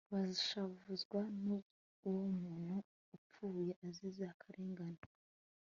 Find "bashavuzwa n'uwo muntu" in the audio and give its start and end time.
0.13-2.75